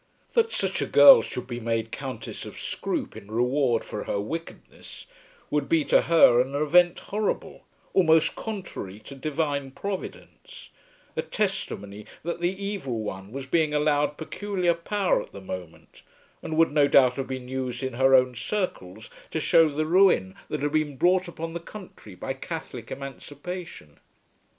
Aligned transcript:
That 0.33 0.51
such 0.51 0.81
a 0.81 0.87
girl 0.87 1.21
should 1.21 1.45
be 1.45 1.59
made 1.59 1.91
Countess 1.91 2.43
of 2.43 2.57
Scroope 2.59 3.15
in 3.15 3.29
reward 3.29 3.83
for 3.83 4.05
her 4.05 4.19
wickedness 4.19 5.05
would 5.51 5.69
be 5.69 5.85
to 5.85 6.01
her 6.01 6.41
an 6.41 6.55
event 6.55 6.97
horrible, 6.97 7.65
almost 7.93 8.35
contrary 8.35 8.97
to 9.01 9.13
Divine 9.13 9.69
Providence, 9.69 10.69
a 11.15 11.21
testimony 11.21 12.07
that 12.23 12.41
the 12.41 12.49
Evil 12.51 13.01
One 13.03 13.31
was 13.31 13.45
being 13.45 13.75
allowed 13.75 14.17
peculiar 14.17 14.73
power 14.73 15.21
at 15.21 15.33
the 15.33 15.39
moment, 15.39 16.01
and 16.41 16.57
would 16.57 16.71
no 16.71 16.87
doubt 16.87 17.13
have 17.17 17.27
been 17.27 17.47
used 17.47 17.83
in 17.83 17.93
her 17.93 18.15
own 18.15 18.33
circles 18.33 19.07
to 19.29 19.39
show 19.39 19.69
the 19.69 19.85
ruin 19.85 20.33
that 20.49 20.63
had 20.63 20.71
been 20.71 20.97
brought 20.97 21.27
upon 21.27 21.53
the 21.53 21.59
country 21.59 22.15
by 22.15 22.33
Catholic 22.33 22.89
emancipation. 22.89 23.99